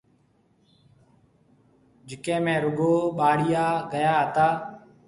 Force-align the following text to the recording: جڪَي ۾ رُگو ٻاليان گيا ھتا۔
جڪَي 2.07 2.35
۾ 2.45 2.55
رُگو 2.63 2.93
ٻاليان 3.17 3.71
گيا 3.91 4.09
ھتا۔ 4.21 4.47